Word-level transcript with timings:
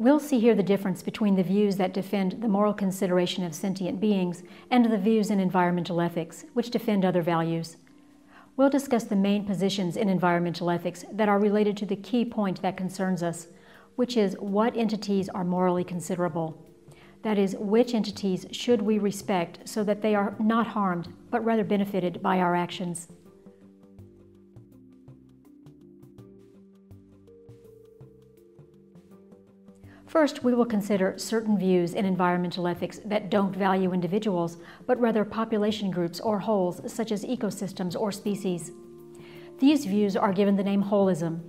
We'll 0.00 0.20
see 0.20 0.38
here 0.38 0.54
the 0.54 0.62
difference 0.62 1.02
between 1.02 1.34
the 1.34 1.42
views 1.42 1.76
that 1.76 1.92
defend 1.92 2.40
the 2.40 2.46
moral 2.46 2.72
consideration 2.72 3.42
of 3.42 3.52
sentient 3.52 3.98
beings 3.98 4.44
and 4.70 4.84
the 4.84 4.96
views 4.96 5.28
in 5.28 5.40
environmental 5.40 6.00
ethics, 6.00 6.44
which 6.54 6.70
defend 6.70 7.04
other 7.04 7.20
values. 7.20 7.78
We'll 8.56 8.70
discuss 8.70 9.02
the 9.02 9.16
main 9.16 9.44
positions 9.44 9.96
in 9.96 10.08
environmental 10.08 10.70
ethics 10.70 11.04
that 11.10 11.28
are 11.28 11.40
related 11.40 11.76
to 11.78 11.86
the 11.86 11.96
key 11.96 12.24
point 12.24 12.62
that 12.62 12.76
concerns 12.76 13.24
us, 13.24 13.48
which 13.96 14.16
is 14.16 14.36
what 14.38 14.76
entities 14.76 15.28
are 15.30 15.42
morally 15.42 15.82
considerable. 15.82 16.64
That 17.22 17.36
is, 17.36 17.56
which 17.58 17.92
entities 17.92 18.46
should 18.52 18.82
we 18.82 19.00
respect 19.00 19.68
so 19.68 19.82
that 19.82 20.02
they 20.02 20.14
are 20.14 20.36
not 20.38 20.68
harmed, 20.68 21.12
but 21.32 21.44
rather 21.44 21.64
benefited 21.64 22.22
by 22.22 22.38
our 22.38 22.54
actions. 22.54 23.08
First, 30.08 30.42
we 30.42 30.54
will 30.54 30.64
consider 30.64 31.18
certain 31.18 31.58
views 31.58 31.92
in 31.92 32.06
environmental 32.06 32.66
ethics 32.66 32.98
that 33.04 33.28
don't 33.28 33.54
value 33.54 33.92
individuals, 33.92 34.56
but 34.86 34.98
rather 34.98 35.22
population 35.22 35.90
groups 35.90 36.18
or 36.18 36.38
wholes, 36.38 36.80
such 36.90 37.12
as 37.12 37.26
ecosystems 37.26 37.94
or 37.94 38.10
species. 38.10 38.72
These 39.58 39.84
views 39.84 40.16
are 40.16 40.32
given 40.32 40.56
the 40.56 40.64
name 40.64 40.82
holism. 40.82 41.40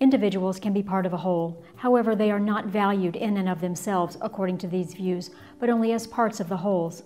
Individuals 0.00 0.58
can 0.58 0.72
be 0.72 0.82
part 0.82 1.04
of 1.04 1.12
a 1.12 1.18
whole, 1.18 1.62
however, 1.76 2.16
they 2.16 2.30
are 2.30 2.40
not 2.40 2.64
valued 2.64 3.14
in 3.14 3.36
and 3.36 3.48
of 3.48 3.60
themselves 3.60 4.16
according 4.22 4.56
to 4.58 4.68
these 4.68 4.94
views, 4.94 5.30
but 5.60 5.68
only 5.68 5.92
as 5.92 6.06
parts 6.06 6.40
of 6.40 6.48
the 6.48 6.56
wholes. 6.56 7.02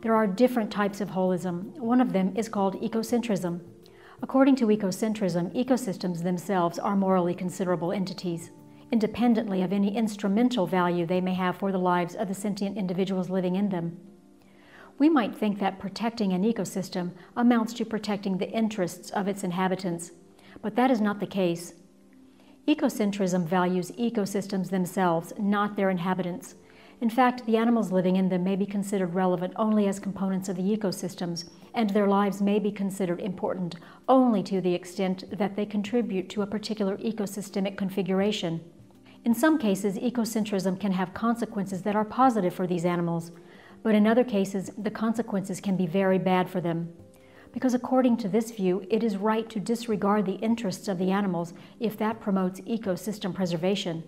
There 0.00 0.14
are 0.14 0.26
different 0.26 0.70
types 0.70 1.02
of 1.02 1.10
holism. 1.10 1.78
One 1.78 2.00
of 2.00 2.14
them 2.14 2.32
is 2.34 2.48
called 2.48 2.80
ecocentrism. 2.80 3.60
According 4.22 4.56
to 4.56 4.66
ecocentrism, 4.68 5.54
ecosystems 5.54 6.22
themselves 6.22 6.78
are 6.78 6.96
morally 6.96 7.34
considerable 7.34 7.92
entities 7.92 8.52
independently 8.92 9.62
of 9.62 9.72
any 9.72 9.96
instrumental 9.96 10.66
value 10.66 11.06
they 11.06 11.20
may 11.20 11.34
have 11.34 11.56
for 11.56 11.72
the 11.72 11.78
lives 11.78 12.14
of 12.14 12.28
the 12.28 12.34
sentient 12.34 12.76
individuals 12.76 13.30
living 13.30 13.56
in 13.56 13.70
them. 13.70 13.98
We 14.98 15.08
might 15.08 15.34
think 15.34 15.58
that 15.58 15.78
protecting 15.78 16.32
an 16.32 16.44
ecosystem 16.44 17.12
amounts 17.34 17.72
to 17.74 17.86
protecting 17.86 18.36
the 18.36 18.50
interests 18.50 19.10
of 19.10 19.26
its 19.26 19.42
inhabitants, 19.42 20.12
but 20.60 20.76
that 20.76 20.90
is 20.90 21.00
not 21.00 21.18
the 21.18 21.26
case. 21.26 21.72
Ecocentrism 22.68 23.44
values 23.46 23.90
ecosystems 23.92 24.70
themselves, 24.70 25.32
not 25.38 25.74
their 25.74 25.90
inhabitants. 25.90 26.54
In 27.00 27.10
fact, 27.10 27.44
the 27.46 27.56
animals 27.56 27.90
living 27.90 28.14
in 28.14 28.28
them 28.28 28.44
may 28.44 28.54
be 28.54 28.66
considered 28.66 29.14
relevant 29.14 29.54
only 29.56 29.88
as 29.88 29.98
components 29.98 30.48
of 30.48 30.56
the 30.56 30.76
ecosystems, 30.76 31.50
and 31.74 31.90
their 31.90 32.06
lives 32.06 32.40
may 32.40 32.60
be 32.60 32.70
considered 32.70 33.20
important 33.20 33.74
only 34.08 34.42
to 34.44 34.60
the 34.60 34.74
extent 34.74 35.24
that 35.36 35.56
they 35.56 35.66
contribute 35.66 36.28
to 36.28 36.42
a 36.42 36.46
particular 36.46 36.96
ecosystemic 36.98 37.76
configuration. 37.76 38.60
In 39.24 39.34
some 39.34 39.56
cases, 39.56 39.96
ecocentrism 39.98 40.80
can 40.80 40.92
have 40.92 41.14
consequences 41.14 41.82
that 41.82 41.94
are 41.94 42.04
positive 42.04 42.52
for 42.52 42.66
these 42.66 42.84
animals, 42.84 43.30
but 43.84 43.94
in 43.94 44.06
other 44.06 44.24
cases, 44.24 44.72
the 44.76 44.90
consequences 44.90 45.60
can 45.60 45.76
be 45.76 45.86
very 45.86 46.18
bad 46.18 46.50
for 46.50 46.60
them. 46.60 46.92
Because 47.52 47.74
according 47.74 48.16
to 48.18 48.28
this 48.28 48.50
view, 48.50 48.84
it 48.90 49.04
is 49.04 49.16
right 49.16 49.48
to 49.50 49.60
disregard 49.60 50.26
the 50.26 50.36
interests 50.36 50.88
of 50.88 50.98
the 50.98 51.12
animals 51.12 51.54
if 51.78 51.96
that 51.98 52.20
promotes 52.20 52.60
ecosystem 52.62 53.32
preservation. 53.32 54.02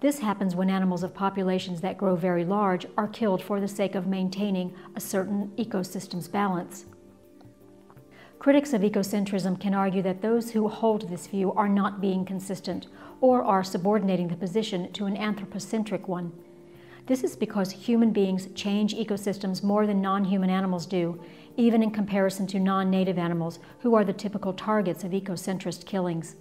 This 0.00 0.20
happens 0.20 0.54
when 0.54 0.70
animals 0.70 1.02
of 1.02 1.14
populations 1.14 1.80
that 1.80 1.98
grow 1.98 2.14
very 2.14 2.44
large 2.44 2.86
are 2.96 3.08
killed 3.08 3.42
for 3.42 3.60
the 3.60 3.66
sake 3.66 3.94
of 3.94 4.06
maintaining 4.06 4.74
a 4.94 5.00
certain 5.00 5.50
ecosystem's 5.56 6.28
balance. 6.28 6.84
Critics 8.38 8.72
of 8.72 8.82
ecocentrism 8.82 9.58
can 9.58 9.74
argue 9.74 10.02
that 10.02 10.22
those 10.22 10.50
who 10.50 10.68
hold 10.68 11.08
this 11.08 11.26
view 11.26 11.52
are 11.54 11.68
not 11.68 12.00
being 12.00 12.24
consistent 12.24 12.86
or 13.20 13.42
are 13.42 13.64
subordinating 13.64 14.28
the 14.28 14.36
position 14.36 14.92
to 14.92 15.06
an 15.06 15.16
anthropocentric 15.16 16.06
one. 16.06 16.32
This 17.06 17.24
is 17.24 17.34
because 17.34 17.70
human 17.70 18.12
beings 18.12 18.48
change 18.54 18.94
ecosystems 18.94 19.62
more 19.62 19.86
than 19.86 20.02
non 20.02 20.24
human 20.24 20.50
animals 20.50 20.86
do, 20.86 21.20
even 21.56 21.82
in 21.82 21.90
comparison 21.90 22.46
to 22.48 22.60
non 22.60 22.90
native 22.90 23.16
animals, 23.18 23.58
who 23.80 23.94
are 23.94 24.04
the 24.04 24.12
typical 24.12 24.52
targets 24.52 25.02
of 25.02 25.12
ecocentrist 25.12 25.86
killings. 25.86 26.36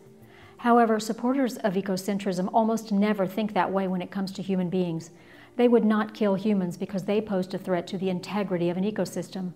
However, 0.58 1.00
supporters 1.00 1.58
of 1.58 1.74
ecocentrism 1.74 2.50
almost 2.54 2.92
never 2.92 3.26
think 3.28 3.54
that 3.54 3.72
way 3.72 3.88
when 3.88 4.02
it 4.02 4.12
comes 4.12 4.32
to 4.34 4.42
human 4.42 4.70
beings. 4.70 5.12
They 5.56 5.68
would 5.68 5.86
not 5.86 6.14
kill 6.14 6.36
humans 6.36 6.78
because 6.78 7.06
they 7.06 7.22
posed 7.22 7.54
a 7.54 7.58
threat 7.58 7.88
to 7.88 7.98
the 7.98 8.10
integrity 8.10 8.70
of 8.70 8.78
an 8.78 8.84
ecosystem. 8.84 9.54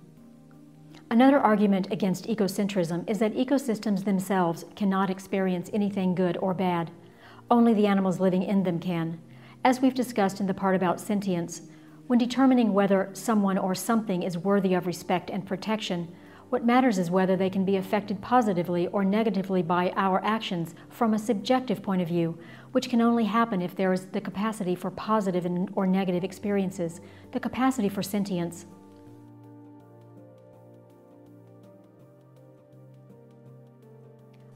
Another 1.12 1.40
argument 1.40 1.88
against 1.92 2.28
ecocentrism 2.28 3.10
is 3.10 3.18
that 3.18 3.34
ecosystems 3.34 4.06
themselves 4.06 4.66
cannot 4.76 5.10
experience 5.10 5.68
anything 5.74 6.14
good 6.14 6.38
or 6.38 6.54
bad. 6.54 6.92
Only 7.50 7.74
the 7.74 7.88
animals 7.88 8.20
living 8.20 8.44
in 8.44 8.62
them 8.62 8.80
can. 8.80 9.20
As 9.66 9.82
we've 9.82 9.96
discussed 9.96 10.40
in 10.40 10.46
the 10.46 10.54
part 10.54 10.76
about 10.76 11.02
sentience, 11.02 11.64
when 12.06 12.20
determining 12.20 12.74
whether 12.74 13.10
someone 13.14 13.58
or 13.58 13.74
something 13.74 14.22
is 14.22 14.38
worthy 14.38 14.76
of 14.76 14.86
respect 14.86 15.32
and 15.32 15.48
protection, 15.48 16.14
what 16.50 16.66
matters 16.66 17.00
is 17.00 17.10
whether 17.10 17.36
they 17.36 17.50
can 17.50 17.66
be 17.66 17.78
affected 17.78 18.22
positively 18.22 18.86
or 18.88 19.04
negatively 19.04 19.64
by 19.64 19.92
our 19.96 20.24
actions 20.24 20.76
from 20.90 21.16
a 21.16 21.20
subjective 21.20 21.82
point 21.82 22.04
of 22.04 22.08
view, 22.08 22.38
which 22.72 22.88
can 22.88 23.02
only 23.02 23.26
happen 23.26 23.64
if 23.64 23.76
there 23.76 23.94
is 23.94 24.06
the 24.08 24.22
capacity 24.22 24.76
for 24.76 24.92
positive 24.92 25.48
or 25.74 25.88
negative 25.88 26.24
experiences, 26.24 27.02
the 27.32 27.40
capacity 27.40 27.90
for 27.90 28.04
sentience. 28.04 28.68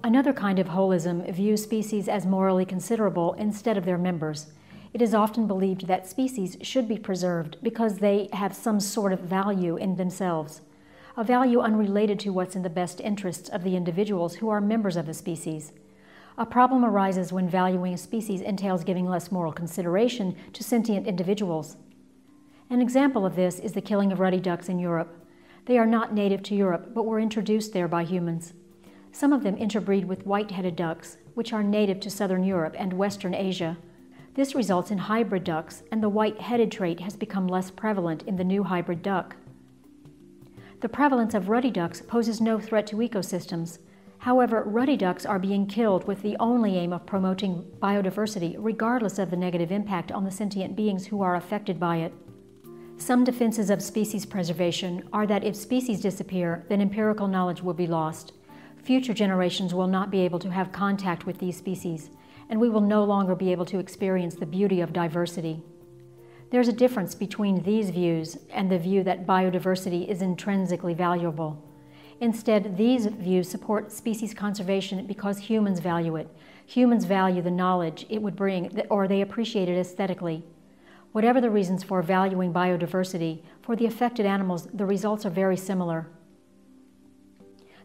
Another 0.06 0.34
kind 0.34 0.60
of 0.60 0.68
holism 0.68 1.34
views 1.34 1.64
species 1.64 2.10
as 2.10 2.26
morally 2.26 2.66
considerable 2.66 3.34
instead 3.36 3.78
of 3.78 3.86
their 3.86 3.98
members. 3.98 4.48
It 4.94 5.02
is 5.02 5.14
often 5.14 5.48
believed 5.48 5.88
that 5.88 6.06
species 6.06 6.58
should 6.62 6.90
be 6.90 6.98
preserved 6.98 7.56
because 7.64 8.00
they 8.00 8.28
have 8.34 8.54
some 8.54 8.82
sort 8.82 9.14
of 9.14 9.22
value 9.22 9.78
in 9.78 9.96
themselves, 9.96 10.60
a 11.16 11.24
value 11.24 11.62
unrelated 11.62 12.20
to 12.20 12.34
what's 12.34 12.54
in 12.54 12.64
the 12.64 12.70
best 12.70 13.00
interests 13.00 13.48
of 13.48 13.64
the 13.64 13.78
individuals 13.78 14.36
who 14.36 14.50
are 14.50 14.60
members 14.60 14.98
of 14.98 15.06
the 15.06 15.14
species. 15.14 15.72
A 16.38 16.46
problem 16.46 16.84
arises 16.84 17.32
when 17.32 17.48
valuing 17.48 17.94
a 17.94 17.98
species 17.98 18.42
entails 18.42 18.84
giving 18.84 19.08
less 19.08 19.32
moral 19.32 19.54
consideration 19.54 20.36
to 20.52 20.66
sentient 20.66 21.08
individuals. 21.08 21.78
An 22.70 22.82
example 22.82 23.26
of 23.26 23.38
this 23.38 23.58
is 23.58 23.72
the 23.72 23.80
killing 23.80 24.12
of 24.12 24.20
ruddy 24.20 24.42
ducks 24.42 24.68
in 24.68 24.80
Europe. 24.80 25.26
They 25.66 25.78
are 25.78 25.86
not 25.86 26.14
native 26.14 26.44
to 26.44 26.56
Europe, 26.56 26.94
but 26.94 27.06
were 27.06 27.22
introduced 27.22 27.72
there 27.72 27.88
by 27.88 28.04
humans. 28.04 28.54
Some 29.16 29.32
of 29.32 29.44
them 29.44 29.56
interbreed 29.58 30.06
with 30.06 30.26
white-headed 30.26 30.76
ducks, 30.76 31.18
which 31.36 31.54
are 31.54 31.62
native 31.62 32.00
to 32.00 32.10
southern 32.10 32.44
Europe 32.44 32.76
and 32.80 32.94
western 32.94 33.36
Asia. 33.36 33.78
This 34.34 34.56
results 34.56 34.90
in 34.90 34.98
hybrid 34.98 35.44
ducks, 35.44 35.84
and 35.92 36.02
the 36.02 36.10
white-headed 36.10 36.72
trait 36.72 37.00
has 37.02 37.16
become 37.16 37.48
less 37.48 37.70
prevalent 37.70 38.24
in 38.24 38.38
the 38.38 38.44
new 38.44 38.64
hybrid 38.64 39.04
duck. 39.04 39.36
The 40.82 40.90
prevalence 40.90 41.36
of 41.36 41.48
ruddy 41.48 41.70
ducks 41.70 42.02
poses 42.02 42.42
no 42.42 42.60
threat 42.60 42.88
to 42.88 42.96
ecosystems. 42.96 43.78
However, 44.18 44.64
ruddy 44.66 44.98
ducks 44.98 45.28
are 45.28 45.38
being 45.38 45.68
killed 45.68 46.08
with 46.08 46.24
the 46.24 46.36
only 46.40 46.76
aim 46.76 46.92
of 46.92 47.06
promoting 47.06 47.66
biodiversity, 47.80 48.56
regardless 48.58 49.20
of 49.20 49.30
the 49.30 49.38
negative 49.38 49.72
impact 49.72 50.12
on 50.12 50.24
the 50.24 50.32
sentient 50.32 50.76
beings 50.76 51.06
who 51.06 51.22
are 51.22 51.36
affected 51.36 51.80
by 51.80 51.98
it. 51.98 52.14
Some 52.98 53.24
defenses 53.24 53.70
of 53.70 53.84
species 53.84 54.26
preservation 54.26 55.08
are 55.14 55.28
that 55.28 55.44
if 55.44 55.56
species 55.56 56.02
disappear, 56.02 56.66
then 56.68 56.82
empirical 56.82 57.28
knowledge 57.28 57.62
will 57.62 57.76
be 57.76 57.86
lost. 57.86 58.34
Future 58.84 59.14
generations 59.14 59.74
will 59.74 59.88
not 59.88 60.12
be 60.12 60.20
able 60.20 60.40
to 60.40 60.52
have 60.52 60.74
contact 60.74 61.26
with 61.26 61.38
these 61.40 61.56
species, 61.56 62.10
and 62.50 62.60
we 62.60 62.70
will 62.70 62.82
no 62.82 63.06
longer 63.06 63.34
be 63.34 63.52
able 63.54 63.64
to 63.64 63.80
experience 63.80 64.36
the 64.36 64.46
beauty 64.46 64.82
of 64.82 64.92
diversity. 64.92 65.64
There's 66.52 66.68
a 66.68 66.74
difference 66.74 67.16
between 67.16 67.64
these 67.64 67.92
views 67.92 68.38
and 68.52 68.70
the 68.70 68.78
view 68.78 69.02
that 69.06 69.26
biodiversity 69.26 70.06
is 70.08 70.22
intrinsically 70.22 70.94
valuable. 70.94 71.64
Instead, 72.20 72.76
these 72.76 73.06
views 73.06 73.50
support 73.50 73.90
species 73.90 74.34
conservation 74.34 75.08
because 75.08 75.38
humans 75.38 75.80
value 75.80 76.18
it. 76.18 76.28
Humans 76.66 77.06
value 77.06 77.42
the 77.42 77.52
knowledge 77.52 78.06
it 78.10 78.22
would 78.22 78.36
bring, 78.36 78.82
or 78.90 79.08
they 79.08 79.22
appreciate 79.22 79.70
it 79.70 79.80
aesthetically. 79.80 80.44
Whatever 81.14 81.40
the 81.40 81.50
reasons 81.50 81.84
for 81.84 82.02
valuing 82.02 82.52
biodiversity, 82.52 83.44
for 83.62 83.78
the 83.78 83.86
affected 83.86 84.26
animals, 84.26 84.68
the 84.74 84.86
results 84.86 85.26
are 85.26 85.30
very 85.30 85.56
similar. 85.56 86.08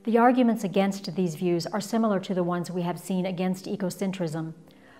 The 0.09 0.17
arguments 0.17 0.65
against 0.65 1.15
these 1.17 1.35
views 1.35 1.67
are 1.67 1.83
similar 1.83 2.19
to 2.19 2.33
the 2.33 2.43
ones 2.43 2.71
we 2.71 2.81
have 2.81 2.99
seen 2.99 3.27
against 3.27 3.67
ecocentrism. 3.67 4.55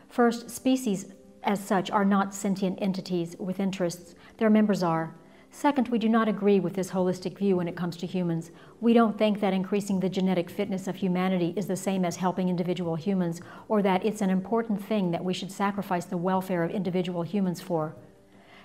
First, 0.07 0.51
species 0.51 1.07
as 1.43 1.65
such 1.65 1.91
are 1.91 2.05
not 2.05 2.35
sentient 2.35 2.79
entities 2.83 3.35
with 3.39 3.59
interests, 3.59 4.15
their 4.37 4.51
members 4.51 4.83
are. 4.83 5.15
Second, 5.51 5.89
we 5.89 5.99
do 5.99 6.11
not 6.11 6.29
agree 6.29 6.61
with 6.61 6.75
this 6.75 6.91
holistic 6.91 7.39
view 7.39 7.57
when 7.57 7.69
it 7.69 7.75
comes 7.75 7.97
to 7.97 8.07
humans. 8.07 8.51
We 8.83 8.93
don't 8.93 9.17
think 9.17 9.41
that 9.41 9.55
increasing 9.55 10.01
the 10.01 10.11
genetic 10.11 10.51
fitness 10.51 10.87
of 10.87 10.97
humanity 10.97 11.55
is 11.57 11.69
the 11.69 11.75
same 11.75 12.05
as 12.05 12.17
helping 12.17 12.51
individual 12.51 12.97
humans, 12.97 13.41
or 13.67 13.81
that 13.81 14.05
it's 14.05 14.21
an 14.21 14.29
important 14.29 14.85
thing 14.85 15.11
that 15.13 15.25
we 15.25 15.33
should 15.33 15.51
sacrifice 15.51 16.05
the 16.05 16.19
welfare 16.19 16.65
of 16.65 16.71
individual 16.71 17.23
humans 17.23 17.63
for. 17.63 17.97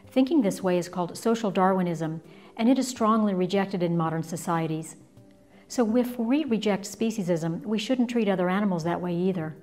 Thinking 0.07 0.41
this 0.41 0.61
way 0.61 0.77
is 0.77 0.89
called 0.89 1.17
social 1.17 1.51
Darwinism, 1.51 2.21
and 2.57 2.67
it 2.67 2.77
is 2.77 2.89
strongly 2.89 3.33
rejected 3.33 3.81
in 3.81 3.95
modern 3.95 4.23
societies. 4.23 4.97
So 5.67 5.97
if 5.97 6.19
we 6.19 6.45
reject 6.45 6.85
speciesism, 6.85 7.65
we 7.65 7.79
shouldn't 7.79 8.09
treat 8.09 8.29
other 8.29 8.49
animals 8.49 8.83
that 8.83 9.01
way 9.01 9.15
either. 9.15 9.55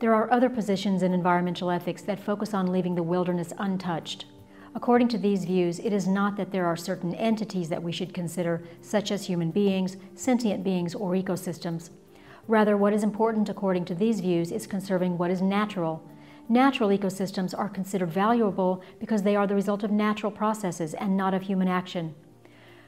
There 0.00 0.14
are 0.14 0.30
other 0.30 0.48
positions 0.48 1.02
in 1.02 1.12
environmental 1.12 1.72
ethics 1.72 2.02
that 2.02 2.20
focus 2.20 2.54
on 2.54 2.70
leaving 2.70 2.94
the 2.94 3.02
wilderness 3.02 3.52
untouched. 3.58 4.26
According 4.74 5.08
to 5.08 5.18
these 5.18 5.44
views, 5.44 5.80
it 5.80 5.92
is 5.92 6.06
not 6.06 6.36
that 6.36 6.52
there 6.52 6.66
are 6.66 6.76
certain 6.76 7.14
entities 7.14 7.68
that 7.70 7.82
we 7.82 7.90
should 7.90 8.14
consider, 8.14 8.62
such 8.80 9.10
as 9.10 9.26
human 9.26 9.50
beings, 9.50 9.96
sentient 10.14 10.62
beings, 10.62 10.94
or 10.94 11.14
ecosystems. 11.14 11.90
Rather, 12.46 12.76
what 12.76 12.92
is 12.92 13.02
important 13.02 13.48
according 13.48 13.86
to 13.86 13.94
these 13.94 14.20
views 14.20 14.52
is 14.52 14.68
conserving 14.68 15.18
what 15.18 15.32
is 15.32 15.42
natural, 15.42 16.02
Natural 16.50 16.88
ecosystems 16.88 17.56
are 17.56 17.68
considered 17.68 18.10
valuable 18.10 18.82
because 18.98 19.22
they 19.22 19.36
are 19.36 19.46
the 19.46 19.54
result 19.54 19.84
of 19.84 19.90
natural 19.90 20.32
processes 20.32 20.94
and 20.94 21.14
not 21.14 21.34
of 21.34 21.42
human 21.42 21.68
action. 21.68 22.14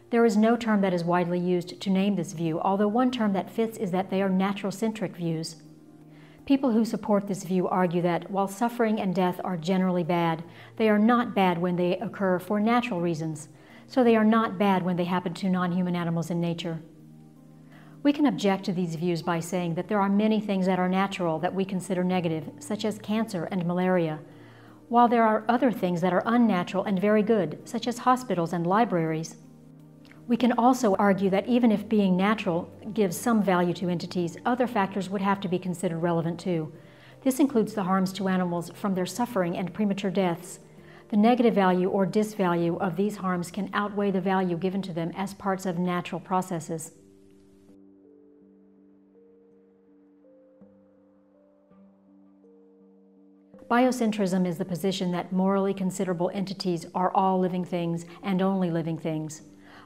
There 0.09 0.25
is 0.25 0.37
no 0.37 0.57
term 0.57 0.81
that 0.81 0.95
is 0.95 1.05
widely 1.05 1.39
used 1.39 1.79
to 1.79 1.91
name 1.91 2.17
this 2.17 2.33
view, 2.33 2.59
although 2.61 2.89
one 2.89 3.11
term 3.11 3.35
that 3.35 3.51
fits 3.51 3.77
is 3.77 3.91
that 3.91 4.09
they 4.09 4.23
are 4.23 4.31
natural 4.31 4.73
centric 4.73 5.15
views. 5.15 5.57
People 6.47 6.73
who 6.73 6.87
support 6.87 7.29
this 7.29 7.45
view 7.45 7.69
argue 7.69 8.01
that 8.03 8.31
while 8.31 8.49
suffering 8.49 8.99
and 8.99 9.15
death 9.15 9.41
are 9.45 9.59
generally 9.59 10.05
bad, 10.05 10.43
they 10.77 10.89
are 10.89 10.99
not 10.99 11.35
bad 11.35 11.59
when 11.59 11.77
they 11.77 11.99
occur 11.99 12.39
for 12.39 12.59
natural 12.59 13.01
reasons, 13.01 13.51
so 13.87 14.03
they 14.03 14.17
are 14.17 14.25
not 14.25 14.59
bad 14.59 14.83
when 14.83 14.97
they 14.97 15.05
happen 15.05 15.35
to 15.35 15.51
non 15.51 15.73
human 15.73 15.95
animals 15.95 16.31
in 16.31 16.41
nature. 16.41 16.81
We 18.03 18.15
can 18.15 18.25
object 18.25 18.65
to 18.65 18.73
these 18.73 18.95
views 18.95 19.21
by 19.21 19.41
saying 19.41 19.75
that 19.75 19.89
there 19.89 20.01
are 20.01 20.09
many 20.09 20.41
things 20.41 20.65
that 20.65 20.79
are 20.79 20.89
natural 20.89 21.39
that 21.41 21.55
we 21.55 21.67
consider 21.67 22.03
negative, 22.03 22.51
such 22.59 22.87
as 22.87 22.99
cancer 22.99 23.45
and 23.51 23.67
malaria, 23.67 24.21
while 24.89 25.07
there 25.07 25.23
are 25.23 25.45
other 25.49 25.71
things 25.71 26.01
that 26.01 26.13
are 26.13 26.23
unnatural 26.25 26.85
and 26.85 26.99
very 26.99 27.23
good, 27.23 27.61
such 27.67 27.87
as 27.87 27.99
hospitals 27.99 28.55
and 28.55 28.67
libraries. 28.67 29.37
We 30.27 30.39
can 30.39 30.53
also 30.53 30.95
argue 30.95 31.29
that 31.29 31.47
even 31.47 31.71
if 31.71 31.91
being 31.91 32.17
natural 32.17 32.73
gives 32.95 33.19
some 33.19 33.43
value 33.43 33.75
to 33.75 33.91
entities, 33.91 34.39
other 34.47 34.67
factors 34.67 35.11
would 35.11 35.21
have 35.21 35.41
to 35.41 35.49
be 35.49 35.59
considered 35.59 35.99
relevant 35.99 36.41
too. 36.41 36.73
This 37.23 37.39
includes 37.39 37.75
the 37.75 37.83
harms 37.83 38.15
to 38.15 38.29
animals 38.29 38.71
from 38.75 38.95
their 38.95 39.05
suffering 39.05 39.59
and 39.59 39.75
premature 39.75 40.11
deaths. 40.11 40.61
The 41.11 41.19
negative 41.19 41.55
value 41.55 41.91
or 41.91 42.07
disvalue 42.07 42.79
of 42.81 42.97
these 42.97 43.17
harms 43.17 43.51
can 43.51 43.69
outweigh 43.75 44.11
the 44.11 44.21
value 44.23 44.57
given 44.57 44.81
to 44.83 44.93
them 44.95 45.13
as 45.15 45.35
parts 45.35 45.67
of 45.67 45.79
natural 45.79 46.21
processes. 46.21 46.93
Biocentrism 53.71 54.49
is 54.49 54.59
the 54.59 54.65
position 54.65 55.13
that 55.13 55.31
morally 55.31 55.73
considerable 55.73 56.29
entities 56.35 56.87
are 56.93 57.13
all 57.15 57.39
living 57.39 57.65
things 57.65 58.05
and 58.21 58.43
only 58.43 58.69
living 58.69 58.99
things. 58.99 59.43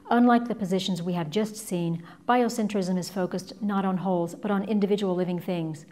Unlike 0.09 0.47
the 0.47 0.55
positions 0.55 1.03
we 1.03 1.13
have 1.13 1.29
just 1.29 1.55
seen, 1.55 2.01
biocentrism 2.27 2.97
is 2.97 3.11
focused 3.11 3.61
not 3.61 3.85
on 3.85 3.97
wholes, 3.97 4.33
but 4.33 4.49
on 4.49 4.63
individual 4.63 5.13
living 5.13 5.37
things. 5.37 5.85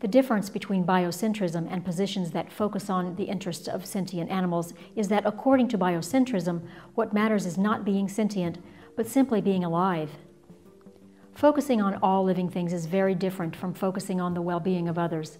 The 0.00 0.08
difference 0.08 0.50
between 0.50 0.84
biocentrism 0.84 1.66
and 1.72 1.82
positions 1.82 2.30
that 2.32 2.52
focus 2.52 2.90
on 2.90 3.16
the 3.16 3.24
interests 3.24 3.68
of 3.68 3.86
sentient 3.86 4.30
animals 4.30 4.74
is 4.94 5.08
that 5.08 5.24
according 5.24 5.68
to 5.68 5.78
biocentrism, 5.78 6.60
what 6.94 7.14
matters 7.14 7.46
is 7.46 7.56
not 7.56 7.86
being 7.86 8.06
sentient, 8.06 8.58
but 8.96 9.06
simply 9.06 9.40
being 9.40 9.64
alive. 9.64 10.10
Focusing 11.34 11.80
on 11.80 11.94
all 12.02 12.22
living 12.22 12.50
things 12.50 12.74
is 12.74 12.84
very 12.84 13.14
different 13.14 13.56
from 13.56 13.72
focusing 13.72 14.20
on 14.20 14.34
the 14.34 14.42
well-being 14.42 14.88
of 14.90 14.98
others. 14.98 15.38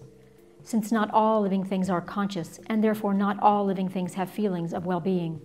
Since 0.63 0.91
not 0.91 1.09
all 1.11 1.41
living 1.41 1.63
things 1.63 1.89
are 1.89 2.01
conscious, 2.01 2.59
and 2.67 2.83
therefore 2.83 3.13
not 3.13 3.41
all 3.41 3.65
living 3.65 3.89
things 3.89 4.13
have 4.13 4.29
feelings 4.29 4.73
of 4.73 4.85
well-being. 4.85 5.41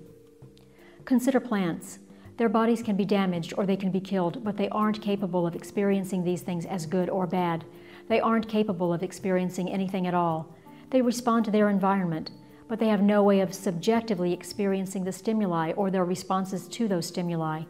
Consider 1.05 1.41
plants. 1.41 2.01
Their 2.37 2.49
bodies 2.49 2.83
can 2.83 2.97
be 2.97 3.05
damaged 3.05 3.55
or 3.57 3.65
they 3.65 3.77
can 3.77 3.91
be 3.91 4.01
killed, 4.01 4.45
but 4.45 4.57
they 4.57 4.69
aren't 4.69 5.01
capable 5.01 5.47
of 5.47 5.55
experiencing 5.55 6.23
these 6.23 6.43
things 6.43 6.67
as 6.67 6.85
good 6.85 7.09
or 7.09 7.27
bad. 7.27 7.65
They 8.09 8.21
aren't 8.21 8.49
capable 8.49 8.93
of 8.93 9.03
experiencing 9.03 9.71
anything 9.71 10.07
at 10.07 10.15
all. 10.15 10.55
They 10.91 11.01
respond 11.01 11.45
to 11.47 11.51
their 11.51 11.71
environment, 11.71 12.31
but 12.69 12.79
they 12.79 12.89
have 12.89 13.03
no 13.03 13.23
way 13.23 13.41
of 13.41 13.55
subjectively 13.55 14.33
experiencing 14.33 15.05
the 15.05 15.13
stimuli 15.13 15.73
or 15.73 15.91
their 15.91 16.05
responses 16.05 16.69
to 16.69 16.89
those 16.89 17.07
stimuli. 17.07 17.63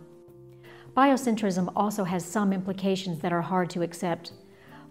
Biocentrism 0.96 1.70
also 1.76 2.04
has 2.04 2.24
some 2.24 2.52
implications 2.52 3.20
that 3.20 3.32
are 3.32 3.42
hard 3.42 3.70
to 3.70 3.82
accept. 3.82 4.32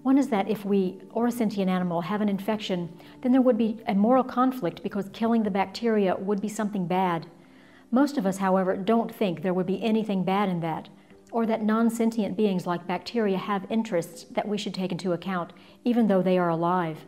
One 0.06 0.20
is 0.20 0.28
that 0.28 0.48
if 0.48 0.64
we, 0.64 1.00
or 1.14 1.26
a 1.26 1.32
sentient 1.32 1.68
animal, 1.68 2.02
have 2.02 2.22
an 2.22 2.30
infection, 2.30 2.96
then 3.22 3.32
there 3.32 3.42
would 3.42 3.58
be 3.58 3.82
a 3.88 3.96
moral 3.96 4.24
conflict 4.24 4.84
because 4.84 5.10
killing 5.14 5.42
the 5.42 5.50
bacteria 5.50 6.16
would 6.16 6.40
be 6.42 6.48
something 6.48 6.86
bad. 6.86 7.26
Most 7.90 8.16
of 8.16 8.28
us, 8.28 8.38
however, 8.38 8.78
don't 8.78 9.12
think 9.12 9.42
there 9.42 9.52
would 9.56 9.66
be 9.66 9.82
anything 9.82 10.24
bad 10.24 10.48
in 10.48 10.60
that, 10.60 10.90
or 11.32 11.48
that 11.48 11.64
non 11.64 11.90
sentient 11.90 12.38
beings 12.38 12.68
like 12.68 12.86
bacteria 12.86 13.40
have 13.40 13.66
interests 13.72 14.26
that 14.26 14.48
we 14.48 14.60
should 14.60 14.76
take 14.76 14.92
into 14.92 15.12
account, 15.12 15.54
even 15.84 16.06
though 16.06 16.22
they 16.22 16.38
are 16.38 16.50
alive. 16.50 17.08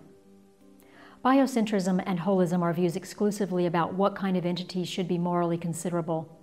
Biocentrism 1.24 2.02
and 2.04 2.22
holism 2.22 2.64
are 2.64 2.74
views 2.74 2.96
exclusively 2.96 3.68
about 3.68 3.94
what 3.94 4.16
kind 4.16 4.36
of 4.36 4.44
entities 4.44 4.90
should 4.90 5.08
be 5.08 5.20
morally 5.20 5.60
considerable. 5.60 6.36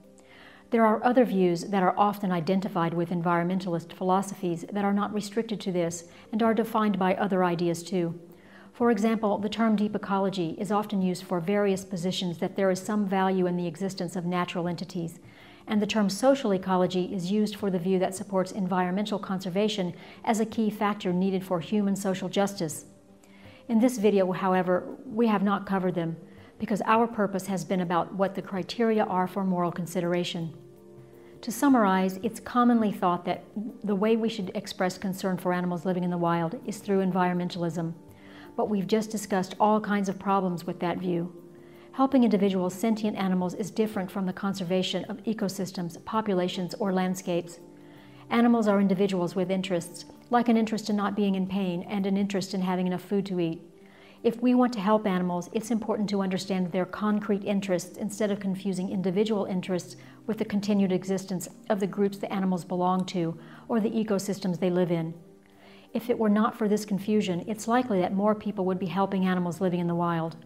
There 0.74 0.84
are 0.84 1.04
other 1.04 1.24
views 1.24 1.66
that 1.66 1.84
are 1.84 1.94
often 1.96 2.32
identified 2.32 2.94
with 2.94 3.10
environmentalist 3.10 3.92
philosophies 3.92 4.64
that 4.72 4.84
are 4.84 4.92
not 4.92 5.14
restricted 5.14 5.60
to 5.60 5.70
this 5.70 6.08
and 6.32 6.42
are 6.42 6.52
defined 6.52 6.98
by 6.98 7.14
other 7.14 7.44
ideas 7.44 7.84
too. 7.84 8.18
For 8.72 8.90
example, 8.90 9.38
the 9.38 9.48
term 9.48 9.76
deep 9.76 9.94
ecology 9.94 10.56
is 10.58 10.72
often 10.72 11.00
used 11.00 11.22
for 11.22 11.38
various 11.38 11.84
positions 11.84 12.38
that 12.38 12.56
there 12.56 12.72
is 12.72 12.82
some 12.82 13.06
value 13.06 13.46
in 13.46 13.56
the 13.56 13.68
existence 13.68 14.16
of 14.16 14.26
natural 14.26 14.66
entities, 14.66 15.20
and 15.68 15.80
the 15.80 15.86
term 15.86 16.10
social 16.10 16.52
ecology 16.52 17.04
is 17.14 17.30
used 17.30 17.54
for 17.54 17.70
the 17.70 17.78
view 17.78 18.00
that 18.00 18.16
supports 18.16 18.50
environmental 18.50 19.20
conservation 19.20 19.94
as 20.24 20.40
a 20.40 20.44
key 20.44 20.70
factor 20.70 21.12
needed 21.12 21.44
for 21.44 21.60
human 21.60 21.94
social 21.94 22.28
justice. 22.28 22.86
In 23.68 23.78
this 23.78 23.96
video, 23.98 24.32
however, 24.32 24.96
we 25.06 25.28
have 25.28 25.44
not 25.44 25.66
covered 25.66 25.94
them 25.94 26.16
because 26.58 26.82
our 26.84 27.06
purpose 27.06 27.46
has 27.46 27.64
been 27.64 27.80
about 27.80 28.12
what 28.12 28.34
the 28.34 28.42
criteria 28.42 29.04
are 29.04 29.28
for 29.28 29.44
moral 29.44 29.70
consideration. 29.70 30.52
To 31.44 31.52
summarize, 31.52 32.18
it's 32.22 32.40
commonly 32.40 32.90
thought 32.90 33.24
that 33.24 33.44
the 33.82 33.94
way 33.94 34.16
we 34.16 34.28
should 34.28 34.50
express 34.54 34.98
concern 34.98 35.38
for 35.38 35.52
animals 35.52 35.84
living 35.84 36.04
in 36.04 36.10
the 36.10 36.18
wild 36.18 36.58
is 36.66 36.78
through 36.78 37.04
environmentalism 37.04 37.94
but 38.56 38.68
we've 38.68 38.86
just 38.86 39.10
discussed 39.10 39.54
all 39.58 39.80
kinds 39.80 40.08
of 40.08 40.18
problems 40.18 40.66
with 40.66 40.80
that 40.80 40.98
view. 40.98 41.32
Helping 41.92 42.24
individual 42.24 42.70
sentient 42.70 43.16
animals 43.16 43.54
is 43.54 43.70
different 43.70 44.10
from 44.10 44.26
the 44.26 44.32
conservation 44.32 45.04
of 45.04 45.22
ecosystems, 45.24 46.02
populations, 46.04 46.74
or 46.74 46.92
landscapes. 46.92 47.60
Animals 48.30 48.66
are 48.66 48.80
individuals 48.80 49.36
with 49.36 49.50
interests, 49.50 50.06
like 50.30 50.48
an 50.48 50.56
interest 50.56 50.90
in 50.90 50.96
not 50.96 51.14
being 51.14 51.34
in 51.34 51.46
pain 51.46 51.82
and 51.88 52.06
an 52.06 52.16
interest 52.16 52.54
in 52.54 52.62
having 52.62 52.86
enough 52.86 53.02
food 53.02 53.26
to 53.26 53.38
eat. 53.38 53.60
If 54.22 54.40
we 54.40 54.54
want 54.54 54.72
to 54.72 54.80
help 54.80 55.06
animals, 55.06 55.50
it's 55.52 55.70
important 55.70 56.08
to 56.10 56.22
understand 56.22 56.72
their 56.72 56.86
concrete 56.86 57.44
interests 57.44 57.98
instead 57.98 58.30
of 58.30 58.40
confusing 58.40 58.90
individual 58.90 59.44
interests 59.44 59.96
with 60.26 60.38
the 60.38 60.44
continued 60.44 60.92
existence 60.92 61.48
of 61.68 61.80
the 61.80 61.86
groups 61.86 62.18
the 62.18 62.32
animals 62.32 62.64
belong 62.64 63.04
to 63.06 63.38
or 63.68 63.80
the 63.80 63.90
ecosystems 63.90 64.58
they 64.58 64.70
live 64.70 64.90
in. 64.90 65.14
If 65.92 66.10
it 66.10 66.18
were 66.18 66.28
not 66.28 66.58
for 66.58 66.68
this 66.68 66.84
confusion, 66.84 67.44
it's 67.46 67.68
likely 67.68 68.00
that 68.00 68.12
more 68.12 68.34
people 68.34 68.64
would 68.64 68.78
be 68.78 68.86
helping 68.86 69.26
animals 69.26 69.60
living 69.60 69.80
in 69.80 69.86
the 69.86 69.94
wild. 69.94 70.36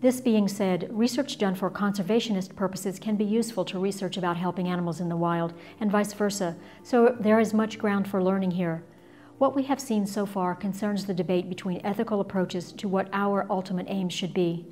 This 0.00 0.22
being 0.22 0.48
said, 0.48 0.88
research 0.90 1.36
done 1.36 1.54
for 1.54 1.70
conservationist 1.70 2.56
purposes 2.56 2.98
can 2.98 3.16
be 3.16 3.24
useful 3.24 3.66
to 3.66 3.78
research 3.78 4.16
about 4.16 4.38
helping 4.38 4.66
animals 4.66 4.98
in 4.98 5.10
the 5.10 5.16
wild, 5.16 5.52
and 5.78 5.90
vice 5.90 6.14
versa, 6.14 6.56
so 6.82 7.14
there 7.20 7.38
is 7.38 7.52
much 7.52 7.78
ground 7.78 8.08
for 8.08 8.24
learning 8.24 8.52
here. 8.52 8.82
What 9.36 9.54
we 9.54 9.64
have 9.64 9.80
seen 9.80 10.06
so 10.06 10.24
far 10.24 10.54
concerns 10.54 11.04
the 11.04 11.12
debate 11.12 11.50
between 11.50 11.82
ethical 11.84 12.20
approaches 12.20 12.72
to 12.72 12.88
what 12.88 13.10
our 13.12 13.46
ultimate 13.50 13.86
aims 13.90 14.14
should 14.14 14.32
be. 14.32 14.66